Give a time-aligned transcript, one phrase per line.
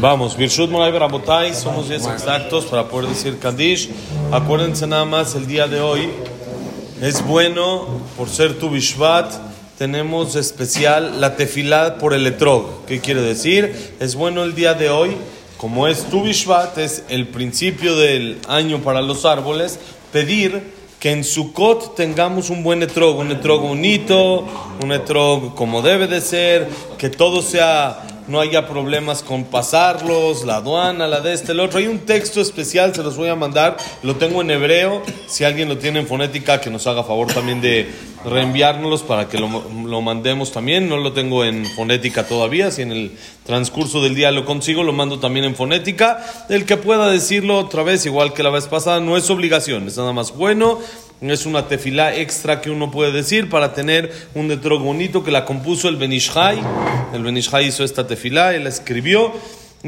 [0.00, 3.88] Vamos, Birshut Moray Barabotay, somos 10 exactos para poder decir Kaddish.
[4.30, 6.10] Acuérdense nada más el día de hoy.
[7.00, 9.32] Es bueno, por ser tu Bishvat,
[9.78, 12.86] tenemos especial la tefilá por el etrog.
[12.86, 13.94] ¿Qué quiere decir?
[14.00, 15.16] Es bueno el día de hoy,
[15.56, 19.78] como es tu Bishvat, es el principio del año para los árboles,
[20.12, 24.46] pedir que en Sukkot tengamos un buen etrog, un etrog bonito,
[24.82, 30.56] un etrog como debe de ser, que todo sea no haya problemas con pasarlos, la
[30.56, 31.78] aduana, la de este, el otro.
[31.78, 35.68] Hay un texto especial, se los voy a mandar, lo tengo en hebreo, si alguien
[35.68, 37.90] lo tiene en fonética, que nos haga favor también de
[38.26, 39.48] reenviárnoslos para que lo,
[39.86, 40.88] lo mandemos también.
[40.88, 43.12] No lo tengo en fonética todavía, si en el
[43.44, 46.24] transcurso del día lo consigo, lo mando también en fonética.
[46.48, 49.96] El que pueda decirlo otra vez, igual que la vez pasada, no es obligación, es
[49.96, 50.78] nada más bueno
[51.20, 55.44] es una tefilá extra que uno puede decir para tener un detrog bonito que la
[55.44, 56.60] compuso el Benishai.
[57.14, 59.32] El Benishai hizo esta tefilá, él la escribió.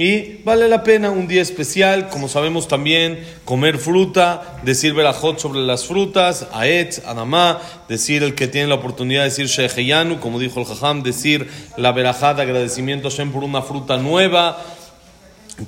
[0.00, 5.60] Y vale la pena un día especial, como sabemos también, comer fruta, decir verajot sobre
[5.60, 10.60] las frutas, aet, anamá, decir el que tiene la oportunidad de decir sheheyanu, como dijo
[10.60, 14.62] el jajam, decir la verajá de agradecimiento a Shem por una fruta nueva.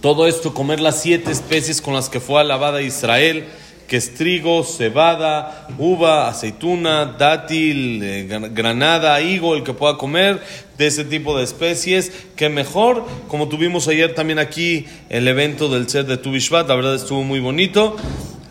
[0.00, 3.48] Todo esto, comer las siete especies con las que fue alabada Israel
[3.90, 10.40] que es trigo, cebada, uva, aceituna, dátil, eh, granada, higo, el que pueda comer
[10.78, 15.88] de ese tipo de especies, que mejor, como tuvimos ayer también aquí el evento del
[15.88, 17.96] set de Tubishvat, la verdad estuvo muy bonito,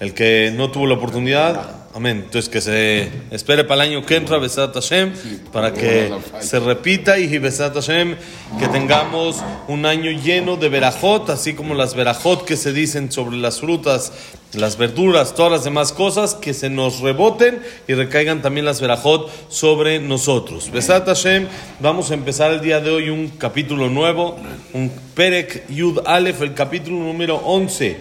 [0.02, 2.22] el que no tuvo la oportunidad, Amén.
[2.26, 5.12] Entonces que se espere para el año que entra, Besat Hashem,
[5.52, 8.16] para que se repita y Besat Hashem,
[8.60, 9.38] que tengamos
[9.68, 14.14] un año lleno de verajot, así como las verajot que se dicen sobre las frutas,
[14.54, 19.32] las verduras, todas las demás cosas, que se nos reboten y recaigan también las verajot
[19.50, 20.70] sobre nosotros.
[20.72, 21.48] Besat Hashem,
[21.80, 24.38] vamos a empezar el día de hoy un capítulo nuevo,
[24.74, 27.98] un Perek Yud Aleph, el capítulo número 11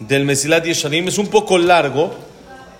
[0.00, 1.08] del Mesilat Yesharim.
[1.08, 2.27] Es un poco largo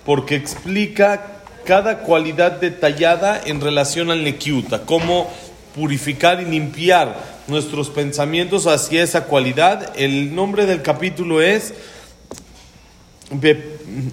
[0.05, 5.31] porque explica cada cualidad detallada en relación al Nekiuta, cómo
[5.75, 7.15] purificar y limpiar
[7.47, 9.93] nuestros pensamientos hacia esa cualidad.
[9.95, 11.73] El nombre del capítulo es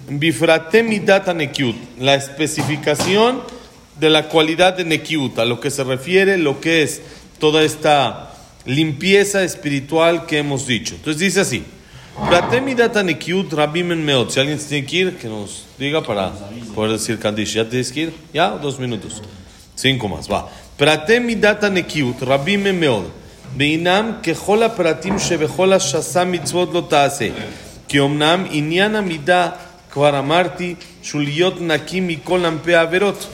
[0.09, 3.41] Bifratemidat Nekiut, la especificación
[3.99, 7.01] de la cualidad de Nekiut, a lo que se refiere lo que es
[7.39, 8.33] toda esta
[8.65, 10.95] limpieza espiritual que hemos dicho.
[10.95, 11.63] Entonces dice así.
[14.04, 14.30] Meot.
[14.30, 16.32] Si alguien tiene que ir, que nos diga para
[16.74, 17.54] poder decir Kaddish.
[17.54, 18.12] ¿Ya tienes que ir?
[18.32, 18.50] ¿Ya?
[18.50, 19.22] Dos minutos.
[19.76, 20.28] Cinco más.
[20.28, 20.48] Va.
[20.76, 23.08] פרטי מידת הנקיות רבים הם מאוד,
[23.56, 27.28] והינם ככל הפרטים שבכל השסה מצוות לא תעשה.
[27.88, 29.48] כי אמנם עניין המידה,
[29.90, 33.26] כבר אמרתי, שהוא להיות נקי מכל ענפי העבירות.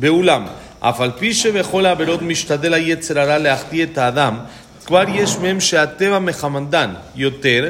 [0.00, 0.46] ואולם,
[0.80, 4.36] אף על פי שבכל העבירות משתדל היצר הרע להחטיא את האדם,
[4.86, 7.68] כבר יש מהם שהטבע מחמדן יותר,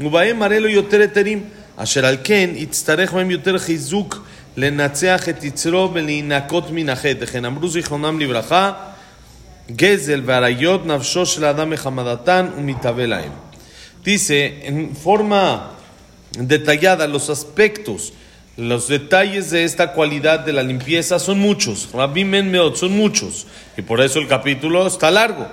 [0.00, 1.44] ובהם הרי לו יותר היתרים,
[1.76, 4.26] אשר על כן יצטרך בהם יותר חיזוק
[4.56, 7.16] לנצח את יצרו ולהינקות מן החטא.
[7.18, 8.72] וכן אמרו זיכרונם לברכה,
[9.70, 13.32] גזל ועריות נפשו של האדם מחמדתן ומתהווה להם.
[14.04, 15.70] Dice, en forma
[16.36, 18.12] detallada, los aspectos,
[18.56, 21.88] los detalles de esta cualidad de la limpieza son muchos.
[21.92, 23.46] Rabbi Meot son muchos.
[23.76, 25.46] Y por eso el capítulo está largo.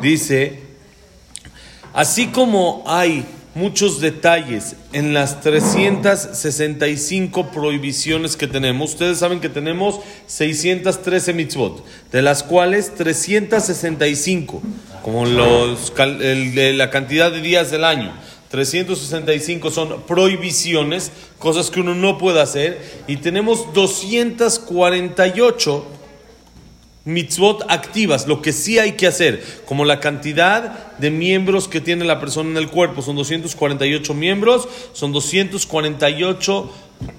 [0.00, 0.60] Dice,
[1.92, 8.91] así como hay muchos detalles en las 365 prohibiciones que tenemos.
[8.91, 14.61] Ustedes saben que tenemos 613 mitzvot, de las cuales 365,
[15.03, 18.13] como los, la cantidad de días del año.
[18.49, 25.85] 365 son prohibiciones, cosas que uno no puede hacer, y tenemos 248
[27.05, 32.05] mitzvot activas, lo que sí hay que hacer, como la cantidad de miembros que tiene
[32.05, 36.71] la persona en el cuerpo, son 248 miembros, son 248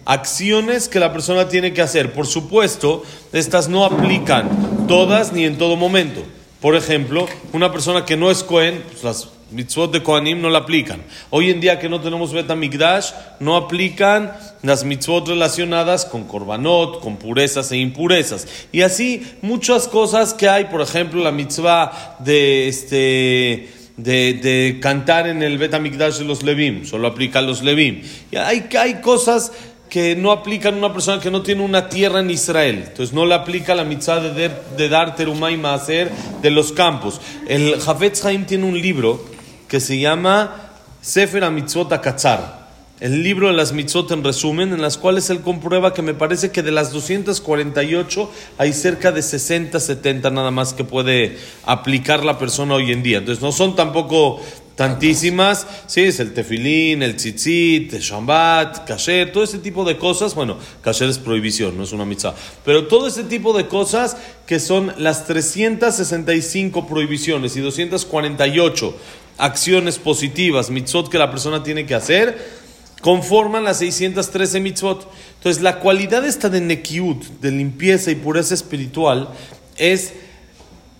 [0.04, 2.12] acciones que la persona tiene que hacer.
[2.12, 6.22] Por supuesto, estas no aplican todas ni en todo momento.
[6.60, 10.58] Por ejemplo, una persona que no es Cohen, pues las mitzvot de Kohanim no la
[10.58, 11.02] aplican.
[11.30, 14.32] Hoy en día que no tenemos Betamigdash, no aplican
[14.62, 18.46] las mitzvot relacionadas con korbanot, con purezas e impurezas.
[18.72, 25.42] Y así muchas cosas que hay, por ejemplo, la mitzvah de este de, cantar en
[25.42, 28.02] el Betamigdash de los Levim, solo aplica a los Levim.
[28.30, 29.52] Y hay, hay cosas
[29.92, 32.84] que no aplican una persona que no tiene una tierra en Israel.
[32.86, 36.10] Entonces no le aplica la mitzvah de, de dar terumá y maaser
[36.40, 37.20] de los campos.
[37.46, 39.31] El Jafetz Haim tiene un libro
[39.72, 40.68] que se llama
[41.00, 42.68] Sefer Mitzvot Akatzar,
[43.00, 46.50] el libro de las mitzvot en resumen, en las cuales él comprueba que me parece
[46.50, 52.38] que de las 248 hay cerca de 60, 70 nada más que puede aplicar la
[52.38, 53.16] persona hoy en día.
[53.16, 54.42] Entonces no son tampoco
[54.76, 60.34] Tantísimas, sí, es el tefilín, el tzitzit, el shambat, kasher, todo ese tipo de cosas.
[60.34, 62.34] Bueno, kasher es prohibición, no es una mitzvah.
[62.64, 64.16] Pero todo ese tipo de cosas
[64.46, 68.96] que son las 365 prohibiciones y 248
[69.42, 72.62] acciones positivas, mitzvot que la persona tiene que hacer,
[73.00, 75.10] conforman las 613 mitzvot.
[75.38, 79.30] Entonces, la cualidad esta de nekiut, de limpieza y pureza espiritual,
[79.76, 80.12] es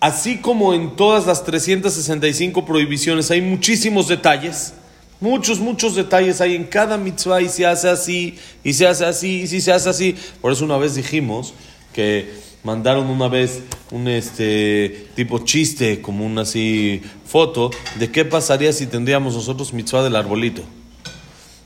[0.01, 4.73] así como en todas las 365 prohibiciones hay muchísimos detalles,
[5.21, 9.43] muchos, muchos detalles hay en cada mitzvah y se hace así, y se hace así,
[9.43, 10.17] y si se hace así.
[10.41, 11.53] Por eso una vez dijimos
[11.93, 12.29] que
[12.63, 13.61] mandaron una vez
[13.91, 17.69] un este tipo chiste, como una así foto,
[17.99, 20.63] de qué pasaría si tendríamos nosotros mitzvah del arbolito.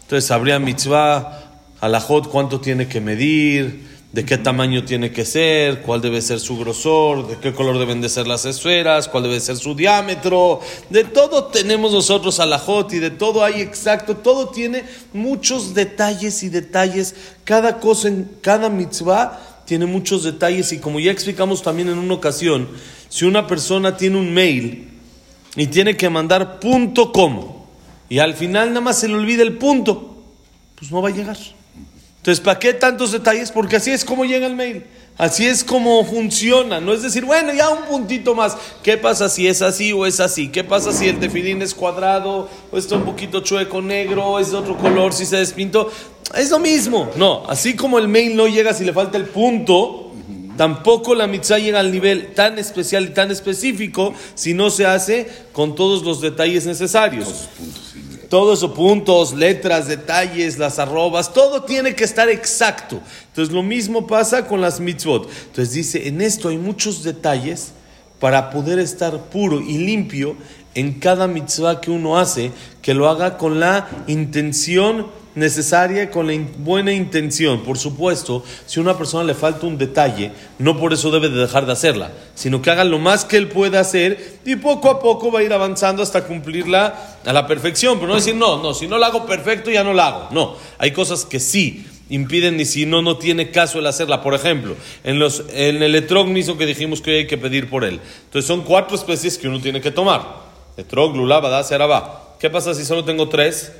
[0.02, 6.02] Entonces habría mitzvah, alajot, cuánto tiene que medir, de qué tamaño tiene que ser, cuál
[6.02, 9.58] debe ser su grosor, de qué color deben de ser las esferas, cuál debe ser
[9.58, 14.84] su diámetro, de todo tenemos nosotros alajot y de todo hay exacto, todo tiene
[15.14, 21.12] muchos detalles y detalles, cada cosa en cada mitzvah tiene muchos detalles y como ya
[21.12, 22.70] explicamos también en una ocasión,
[23.10, 24.90] si una persona tiene un mail
[25.58, 27.54] y tiene que mandar punto com
[28.10, 30.24] y al final nada más se le olvida el punto,
[30.76, 31.38] pues no va a llegar.
[32.18, 33.52] Entonces, ¿para qué tantos detalles?
[33.52, 34.86] Porque así es como llega el mail.
[35.18, 36.80] Así es como funciona.
[36.80, 38.56] No es decir, bueno, ya un puntito más.
[38.84, 40.50] ¿Qué pasa si es así o es así?
[40.50, 44.58] ¿Qué pasa si el tefilín es cuadrado o está un poquito chueco negro es de
[44.58, 45.92] otro color si se despintó?
[46.36, 47.10] Es lo mismo.
[47.16, 50.12] No, así como el mail no llega si le falta el punto,
[50.58, 55.28] tampoco la mitzvah llega al nivel tan especial y tan específico si no se hace
[55.54, 57.48] con todos los detalles necesarios.
[58.30, 63.00] Todo eso, puntos, letras, detalles, las arrobas, todo tiene que estar exacto.
[63.28, 65.30] Entonces lo mismo pasa con las mitzvot.
[65.46, 67.72] Entonces dice, en esto hay muchos detalles
[68.20, 70.36] para poder estar puro y limpio
[70.78, 72.52] en cada mitzvah que uno hace,
[72.84, 75.08] que lo haga con la intención
[75.38, 77.62] necesaria con la buena intención.
[77.62, 81.40] Por supuesto, si a una persona le falta un detalle, no por eso debe de
[81.40, 85.00] dejar de hacerla, sino que haga lo más que él pueda hacer y poco a
[85.00, 87.98] poco va a ir avanzando hasta cumplirla a la perfección.
[88.00, 90.28] Pero no decir, no, no, si no la hago perfecto ya no la hago.
[90.32, 94.24] No, hay cosas que sí impiden y si no, no tiene caso el hacerla.
[94.24, 97.84] Por ejemplo, en, los, en el etrogniso que dijimos que hoy hay que pedir por
[97.84, 98.00] él.
[98.26, 100.47] Entonces son cuatro especies que uno tiene que tomar.
[102.40, 103.72] ¿Qué pasa si solo tengo tres?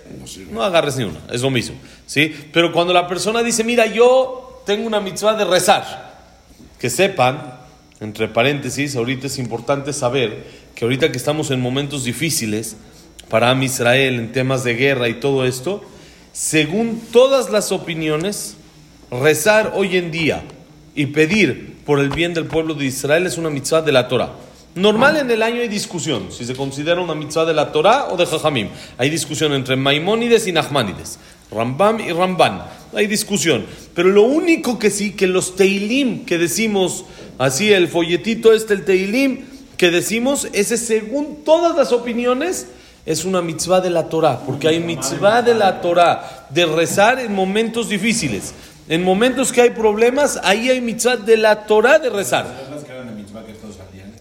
[0.50, 1.76] No agarres ni una, es lo mismo.
[2.08, 2.34] ¿sí?
[2.52, 6.18] Pero cuando la persona dice, mira, yo tengo una mitzvah de rezar,
[6.80, 7.60] que sepan,
[8.00, 10.46] entre paréntesis, ahorita es importante saber
[10.76, 12.78] que ahorita que estamos en momentos difíciles
[13.30, 15.84] para Am Israel, en temas de guerra y todo esto,
[16.34, 18.58] según todas las opiniones,
[19.12, 20.44] rezar hoy en día
[20.96, 24.32] y pedir por el bien del pueblo de Israel es una mitzvah de la Torah.
[24.76, 28.18] Normal en el año hay discusión, si se considera una mitzvah de la Torah o
[28.18, 28.70] de Jajamim.
[28.98, 31.18] Hay discusión entre Maimónides y Nachmanides,
[31.52, 32.64] Rambam y Ramban.
[32.94, 33.66] Hay discusión.
[33.96, 37.06] Pero lo único que sí, que los Teilim que decimos,
[37.40, 39.46] así el folletito este, el Teilim,
[39.78, 42.68] que decimos, ese según todas las opiniones,
[43.08, 44.40] es una mitzvah de la Torah.
[44.46, 48.54] Porque hay mitzvah de la Torah, de rezar en momentos difíciles.
[48.90, 52.67] En momentos que hay problemas, ahí hay mitzvah de la Torah de rezar.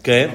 [0.07, 0.31] ¿Qué?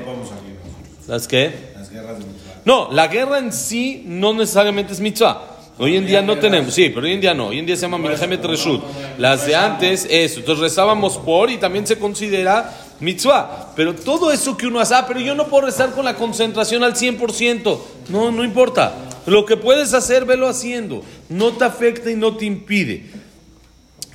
[1.08, 1.50] ¿Las qué?
[1.78, 2.62] Las guerras de mitzvah.
[2.66, 5.48] No, la guerra en sí no necesariamente es mitzvah.
[5.78, 7.48] Hoy en día no tenemos, sí, pero hoy en día no.
[7.48, 8.84] Hoy en día se llama Milhemet Reshut.
[9.18, 10.42] Las de antes, eso.
[10.42, 13.72] Entonces rezábamos por y también se considera mitzvah.
[13.74, 16.84] Pero todo eso que uno hace, ah, pero yo no puedo rezar con la concentración
[16.84, 17.80] al 100%.
[18.10, 18.94] No, no importa.
[19.26, 21.02] Lo que puedes hacer, velo haciendo.
[21.30, 23.06] No te afecta y no te impide.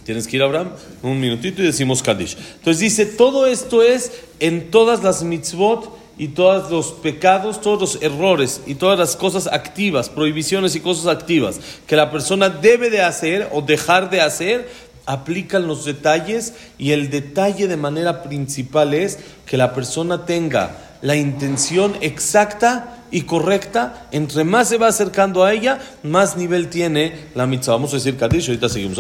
[0.07, 0.71] Tienes que ir, Abraham,
[1.03, 2.37] un minutito y decimos Kaddish.
[2.59, 8.03] Entonces dice, todo esto es en todas las mitzvot y todos los pecados, todos los
[8.03, 11.59] errores y todas las cosas activas, prohibiciones y cosas activas
[11.89, 14.71] que la persona debe de hacer o dejar de hacer,
[15.07, 21.17] aplican los detalles y el detalle de manera principal es que la persona tenga la
[21.17, 27.47] intención exacta y correcta, entre más se va acercando a ella, más nivel tiene la
[27.47, 27.75] mitzvah.
[27.75, 28.99] Vamos a decir Kadish, ahorita seguimos.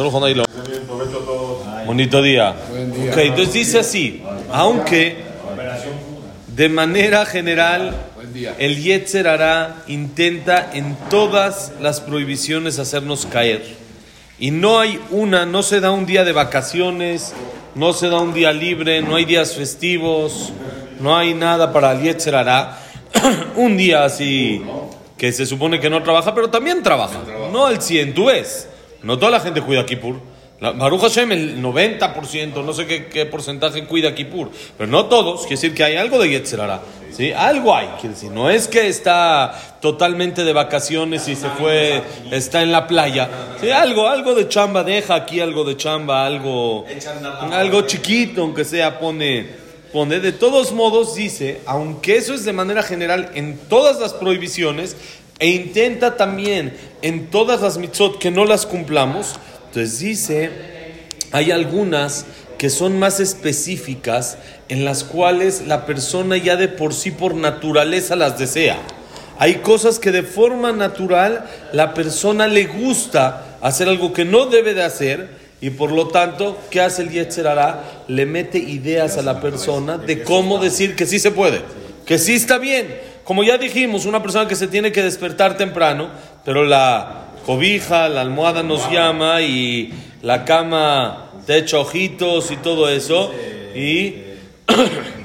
[1.87, 2.55] Bonito día.
[3.11, 4.23] Ok, entonces dice así,
[4.53, 5.25] aunque
[6.55, 7.95] de manera general
[8.59, 13.86] el Yetzer hará intenta en todas las prohibiciones hacernos caer.
[14.39, 17.35] Y no hay una, no se da un día de vacaciones,
[17.75, 20.53] no se da un día libre, no hay días festivos,
[21.01, 22.79] no hay nada para hará
[23.57, 24.63] un día así
[25.17, 27.21] que se supone que no trabaja, pero también trabaja.
[27.51, 28.69] No al 100, tú ves.
[29.03, 30.17] No toda la gente cuida Kippur.
[30.59, 35.41] La, Baruch Hashem, el 90%, no sé qué, qué porcentaje cuida Kippur, pero no todos,
[35.41, 36.81] quiere decir que hay algo de Yetzerara.
[37.13, 37.31] ¿sí?
[37.33, 42.63] Algo hay, quiere decir, no es que está totalmente de vacaciones y se fue, está
[42.63, 43.29] en la playa.
[43.61, 43.71] ¿sí?
[43.71, 46.87] Algo, algo de chamba, deja aquí algo de chamba, algo,
[47.53, 52.83] algo chiquito, aunque sea, pone pone, de todos modos dice, aunque eso es de manera
[52.83, 54.97] general en todas las prohibiciones,
[55.39, 59.37] e intenta también en todas las mitzot que no las cumplamos,
[59.77, 60.51] entonces dice,
[61.33, 62.25] hay algunas
[62.57, 64.39] que son más específicas
[64.71, 68.79] en las cuales la persona ya de por sí por naturaleza las desea.
[69.39, 74.73] Hay cosas que de forma natural la persona le gusta hacer algo que no debe
[74.73, 75.29] de hacer,
[75.61, 77.47] y por lo tanto, ¿qué hace el Yetzer
[78.09, 81.61] Le mete ideas a la persona de cómo decir que sí se puede,
[82.07, 82.99] que sí está bien.
[83.25, 86.09] Como ya dijimos, una persona que se tiene que despertar temprano,
[86.47, 92.89] pero la cobija, la almohada nos llama y la cama te echa ojitos y todo
[92.89, 93.33] eso.
[93.73, 94.17] Y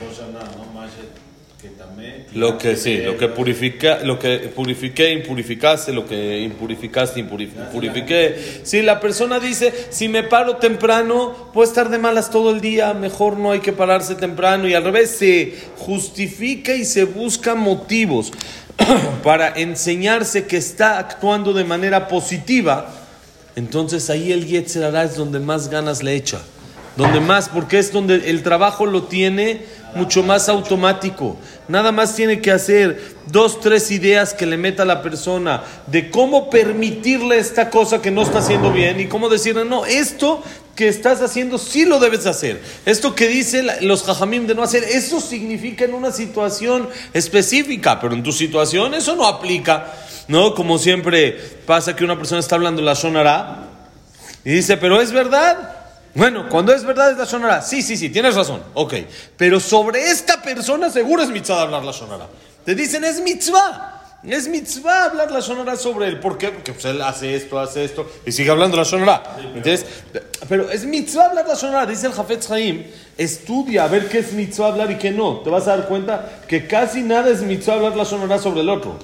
[2.33, 8.61] Lo que sí, lo que purifica, lo que purifiqué, impurificaste, lo que impurificaste, impurifiqué.
[8.63, 12.93] Si la persona dice, si me paro temprano, puedo estar de malas todo el día,
[12.93, 14.69] mejor no hay que pararse temprano.
[14.69, 18.31] Y al revés, se justifica y se busca motivos
[19.23, 22.93] para enseñarse que está actuando de manera positiva.
[23.57, 26.41] Entonces ahí el Yetzerará es donde más ganas le echa.
[26.95, 29.61] Donde más, porque es donde el trabajo lo tiene
[29.95, 31.37] mucho más automático.
[31.67, 36.09] Nada más tiene que hacer dos, tres ideas que le meta a la persona de
[36.09, 40.43] cómo permitirle esta cosa que no está haciendo bien y cómo decirle, no, esto
[40.75, 42.61] que estás haciendo sí lo debes hacer.
[42.85, 48.13] Esto que dicen los jajamim de no hacer, eso significa en una situación específica, pero
[48.13, 49.93] en tu situación eso no aplica.
[50.27, 50.55] ¿No?
[50.55, 53.67] Como siempre pasa que una persona está hablando la sonará
[54.45, 55.80] y dice, pero es verdad.
[56.13, 57.61] Bueno, cuando es verdad es la sonará.
[57.61, 58.61] Sí, sí, sí, tienes razón.
[58.73, 58.95] Ok.
[59.37, 62.27] Pero sobre esta persona seguro es mitzvah hablar la sonará.
[62.65, 63.97] Te dicen es mitzvah.
[64.23, 66.19] Es mitzvah hablar la sonará sobre él.
[66.19, 66.49] ¿Por qué?
[66.49, 69.23] Porque pues, él hace esto, hace esto y sigue hablando la sonará.
[69.55, 69.85] ¿Entiendes?
[70.47, 71.85] Pero es mitzvah hablar la sonará.
[71.85, 72.85] Dice el Jafetz Haim,
[73.17, 75.39] estudia a ver qué es mitzvah hablar y qué no.
[75.39, 78.69] Te vas a dar cuenta que casi nada es mitzvah hablar la sonará sobre el
[78.69, 78.99] otro.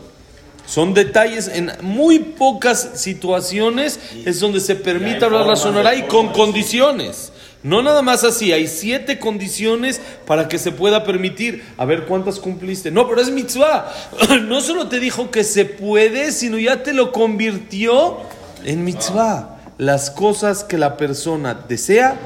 [0.67, 6.33] Son detalles en muy pocas situaciones es donde se permite hablar la sonora y con
[6.33, 7.31] condiciones.
[7.63, 11.63] No nada más así, hay siete condiciones para que se pueda permitir.
[11.77, 12.91] A ver cuántas cumpliste.
[12.91, 13.91] No, pero es mitzvah.
[14.41, 18.17] No solo te dijo que se puede, sino ya te lo convirtió
[18.65, 19.59] en mitzvah.
[19.77, 22.19] Las cosas que la persona desea,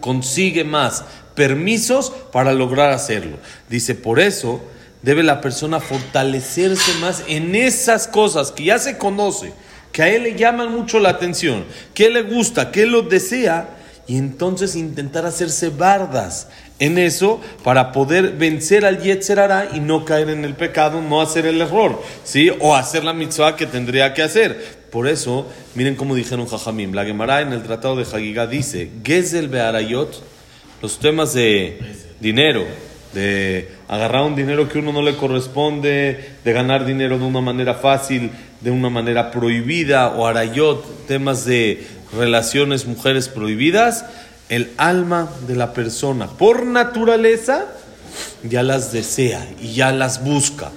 [0.00, 3.36] consigue más permisos para lograr hacerlo.
[3.68, 4.60] Dice, por eso
[5.02, 9.52] debe la persona fortalecerse más en esas cosas que ya se conoce,
[9.92, 11.64] que a él le llaman mucho la atención,
[11.94, 13.76] que le gusta, que lo desea,
[14.08, 20.30] y entonces intentar hacerse bardas en eso para poder vencer al Yetzerara y no caer
[20.30, 22.50] en el pecado, no hacer el error, ¿sí?
[22.60, 24.78] O hacer la mitzvah que tendría que hacer.
[24.90, 26.94] Por eso, miren cómo dijeron Jajamim.
[26.94, 30.22] La Gemara en el Tratado de Hagigá dice, Gezel Be'arayot,
[30.80, 31.78] los temas de
[32.18, 32.64] dinero,
[33.14, 37.74] de agarrar un dinero que uno no le corresponde, de ganar dinero de una manera
[37.74, 44.04] fácil, de una manera prohibida, o arayot, temas de relaciones mujeres prohibidas,
[44.48, 47.66] el alma de la persona por naturaleza
[48.42, 50.70] ya las desea y ya las busca.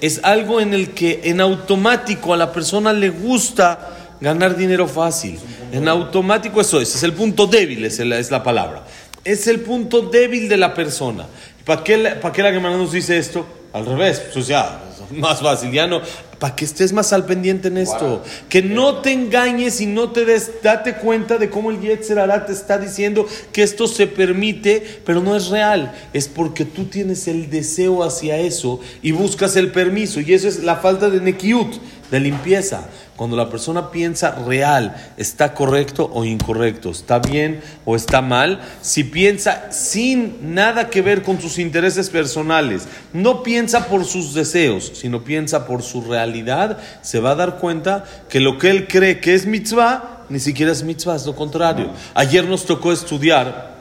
[0.00, 5.38] Es algo en el que en automático a la persona le gusta ganar dinero fácil.
[5.72, 8.84] En automático eso es, es el punto débil, es la, es la palabra.
[9.24, 11.26] Es el punto débil de la persona.
[11.64, 13.46] ¿Para qué, ¿Para qué la Gemara nos dice esto?
[13.72, 16.02] Al revés, pues ya, más fácil, ya no.
[16.38, 18.22] Para que estés más al pendiente en esto.
[18.48, 22.52] Que no te engañes y no te des, date cuenta de cómo el Yetzer te
[22.52, 25.94] está diciendo que esto se permite, pero no es real.
[26.12, 30.20] Es porque tú tienes el deseo hacia eso y buscas el permiso.
[30.20, 31.74] Y eso es la falta de Nekiut,
[32.12, 32.84] de limpieza.
[33.16, 39.02] Cuando la persona piensa real, está correcto o incorrecto, está bien o está mal, si
[39.02, 45.24] piensa sin nada que ver con sus intereses personales, no piensa por sus deseos, sino
[45.24, 49.34] piensa por su realidad, se va a dar cuenta que lo que él cree que
[49.34, 51.90] es mitzvah, ni siquiera es mitzvah, es lo contrario.
[52.14, 53.72] Ayer nos tocó estudiar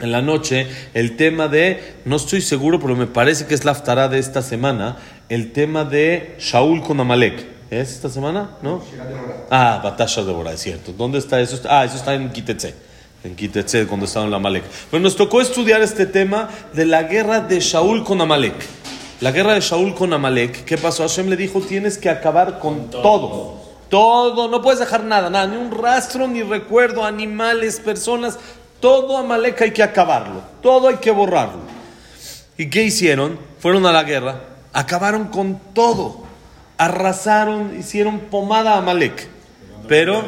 [0.00, 3.74] en la noche el tema de, no estoy seguro, pero me parece que es la
[4.08, 4.96] de esta semana,
[5.28, 7.59] el tema de Shaul con Amalek.
[7.70, 8.56] ¿Es esta semana?
[8.62, 8.82] ¿No?
[9.48, 10.92] Ah, Batasha de Bora, es cierto.
[10.92, 11.60] ¿Dónde está eso?
[11.68, 12.74] Ah, eso está en Kitetse.
[13.22, 14.64] En Kitetse, cuando estaba en la Amalek.
[14.90, 18.54] Bueno, nos tocó estudiar este tema de la guerra de Shaul con Amalek.
[19.20, 21.04] La guerra de Shaul con Amalek, ¿qué pasó?
[21.04, 23.60] Hashem le dijo, tienes que acabar con todo.
[23.88, 28.38] Todo, no puedes dejar nada, nada, ni un rastro, ni recuerdo, animales, personas,
[28.80, 31.60] todo Amalek hay que acabarlo, todo hay que borrarlo.
[32.56, 33.38] ¿Y qué hicieron?
[33.58, 34.40] Fueron a la guerra,
[34.72, 36.19] acabaron con todo,
[36.80, 39.28] arrasaron, hicieron pomada a Amalek.
[39.86, 40.24] Pero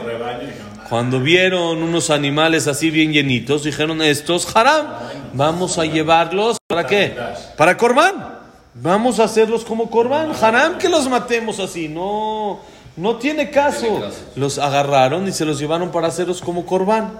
[0.88, 4.86] cuando vieron unos animales así bien llenitos, dijeron estos, haram,
[5.32, 7.16] vamos a llevarlos, ¿para qué?
[7.56, 8.40] Para Corban.
[8.74, 10.32] Vamos a hacerlos como Corban.
[10.40, 12.60] Haram que los matemos así, no,
[12.96, 14.02] no tiene caso.
[14.36, 17.18] Los agarraron y se los llevaron para hacerlos como Corban.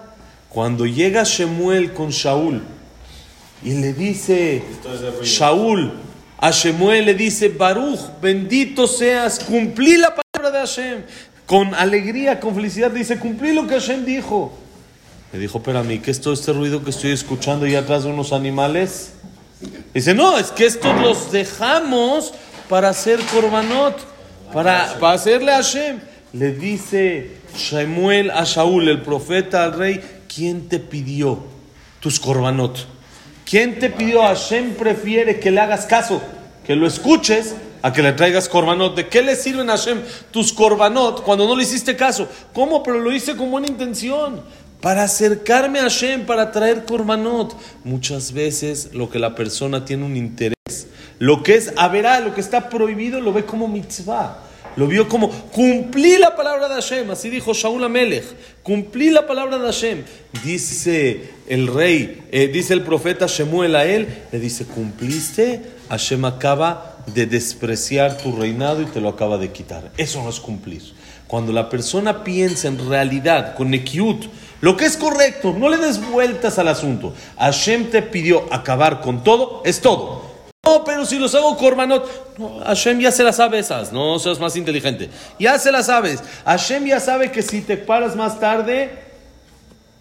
[0.51, 2.63] Cuando llega Shemuel con Shaul
[3.65, 4.63] y le dice,
[5.23, 5.93] Shaul,
[6.43, 11.03] a Shemuel le dice, Baruch, bendito seas, cumplí la palabra de Hashem
[11.47, 14.53] con alegría, con felicidad, dice, cumplí lo que Hashem dijo.
[15.33, 18.03] Le dijo, pero a mí, ¿qué es todo este ruido que estoy escuchando ahí atrás
[18.03, 19.13] de unos animales?
[19.95, 22.35] Dice, no, es que estos los dejamos
[22.69, 24.05] para hacer korbanot,
[24.53, 26.01] para, para hacerle a Hashem.
[26.33, 31.39] Le dice Shemuel a Shaul, el profeta al rey, ¿quién te pidió
[32.01, 32.85] tus korbanot?
[33.45, 34.23] ¿Quién te pidió?
[34.23, 36.23] Hashem prefiere que le hagas caso,
[36.67, 38.97] que lo escuches, a que le traigas korbanot.
[38.97, 42.29] ¿De qué le sirven a Hashem tus korbanot cuando no le hiciste caso?
[42.53, 42.83] ¿Cómo?
[42.83, 44.41] Pero lo hice con buena intención.
[44.81, 47.55] Para acercarme a Hashem, para traer korbanot.
[47.85, 52.41] Muchas veces lo que la persona tiene un interés, lo que es verá, lo que
[52.41, 54.39] está prohibido, lo ve como mitzvah.
[54.77, 58.25] Lo vio como cumplí la palabra de Hashem, así dijo Shaul Amelech,
[58.63, 60.03] cumplí la palabra de Hashem.
[60.43, 65.61] Dice el rey, eh, dice el profeta Shemuel a él, le dice, cumpliste,
[65.91, 69.91] Hashem acaba de despreciar tu reinado y te lo acaba de quitar.
[69.99, 70.83] Eso no es cumplir.
[71.27, 74.25] Cuando la persona piensa en realidad, con ekiut,
[74.63, 77.15] lo que es correcto, no le des vueltas al asunto.
[77.37, 80.32] Hashem te pidió acabar con todo, es todo.
[80.65, 84.39] No, pero si los hago korbanot, no, Hashem ya se las sabe esas, no seas
[84.39, 85.11] más inteligente.
[85.37, 86.23] Ya se las sabes.
[86.45, 88.91] Hashem ya sabe que si te paras más tarde,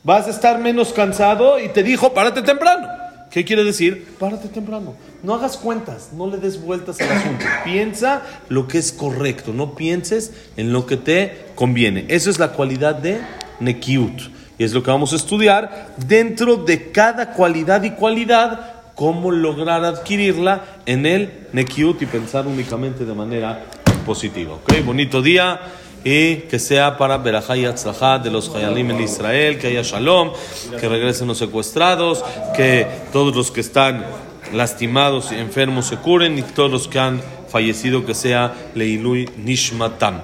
[0.03, 2.88] vas a estar menos cansado y te dijo, párate temprano.
[3.32, 4.15] ¿Qué quiere decir?
[4.20, 4.94] Párate temprano.
[5.24, 7.44] No hagas cuentas, no le des vueltas al asunto.
[7.63, 12.06] Piensa lo que es correcto, no pienses en lo que te conviene.
[12.08, 13.20] Eso es la cualidad de
[13.62, 14.21] Nekiut.
[14.60, 19.83] Y es lo que vamos a estudiar dentro de cada cualidad y cualidad, cómo lograr
[19.83, 23.65] adquirirla en el Nekiut y pensar únicamente de manera
[24.05, 24.53] positiva.
[24.53, 24.85] ¿Ok?
[24.85, 25.59] Bonito día
[26.03, 30.33] y que sea para Berajá y de los Hayalim en Israel, que haya Shalom,
[30.79, 32.23] que regresen los secuestrados,
[32.55, 34.05] que todos los que están
[34.53, 40.21] lastimados y enfermos se curen y todos los que han fallecido que sea Leilui Nishmatam.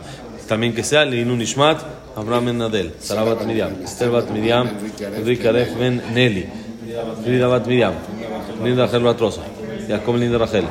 [0.47, 1.81] También que sea Leilui Nishmat,
[2.15, 6.45] Abraham en Adel, Sarabat Miriam, Esther Bat Miriam, Enrique Aref Ben Nelly,
[7.23, 7.93] Frida Bat Miriam,
[8.63, 9.41] Linda Rachel Batrosa,
[9.87, 10.65] Jacob Linda Rachel,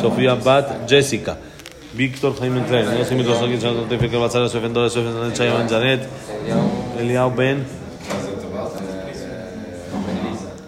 [0.00, 1.36] Sofía Bat Jessica,
[1.94, 4.90] Víctor Jaime Tren, Dios y los aquí, Santo Tefe, que va a ser su ofendor,
[4.90, 6.06] su ofendor, Chayaman Janet,
[6.98, 7.64] Eliao Ben,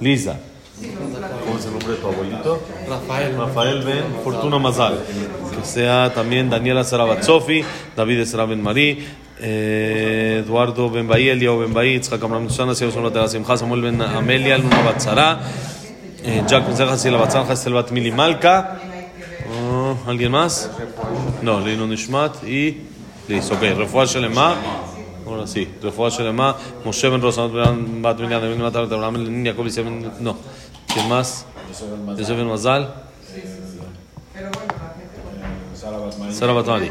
[0.01, 0.37] Lisa.
[1.45, 2.63] ¿Cómo es el nombre de tu abuelito?
[2.89, 3.37] Rafael.
[3.37, 4.99] Rafael Ben Fortuna Mazal.
[5.55, 7.65] Que sea también Daniela Sarabat Sofi,
[7.97, 9.05] David Esra Ben Marí,
[9.41, 14.01] eh, Eduardo Ben Bahí, Eliao Ben Bahí, Itzhak Amram Susana, Sierra Sonora Simcha, Samuel Ben
[14.01, 15.41] Amelia, Luna Batzara,
[16.23, 18.79] eh, Jack Ben Serja, Sila Batzara, Estel Bat Mili Malka.
[19.51, 20.71] Oh, ¿Alguien más?
[21.43, 22.83] No, Leino Nishmat y
[23.29, 23.55] listo.
[23.55, 24.57] Ok, Refuah Shelema.
[25.27, 26.57] Ahora sí, Refuah Shelema.
[26.85, 30.13] Moshe Ben Rosa, Bat Miriam, Ben Matar, Abraham, Ben Jacob, Ben.
[30.21, 30.37] No.
[30.93, 31.45] ¿Quién más?
[32.17, 32.95] Yosef Ben Mazal.
[36.33, 36.91] Sara Batmari.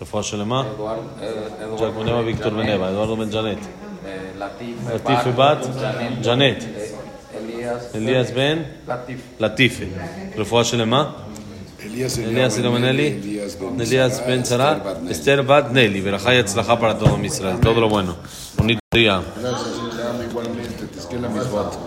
[0.00, 0.66] Refuah Shelema.
[1.78, 3.58] Jack Ben Eva, Víctor Ben Eva, Eduardo Ben Janet.
[4.38, 5.66] Latife Bat
[6.22, 6.83] Janet.
[7.92, 8.66] Elías Ben
[9.38, 9.88] Latife.
[10.36, 11.16] Refuah Shelema.
[11.84, 13.40] Elías Ilomeneli,
[13.78, 16.02] Elías Ben Sara, Esther Bat Nelly,
[16.40, 18.16] Atzlajá para todo Israel, todo lo bueno.
[18.56, 19.22] Bonito día.
[19.40, 19.68] Gracias,
[20.28, 21.78] igualmente, te esquela mis votos.